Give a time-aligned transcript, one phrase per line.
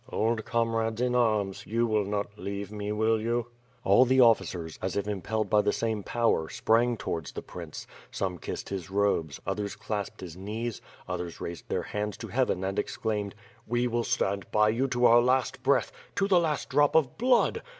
[0.11, 3.45] "Old comrades in arms, you will not leave me, will you?"
[3.83, 8.39] All the officers, as if impelled by the same power, sprang towards the prince; some
[8.39, 13.35] kissed his robes, others clasped his knees, others raised their hands to heaven and exclaimed:
[13.67, 17.61] "We will stand by you to our last breath, to the last drop of blood."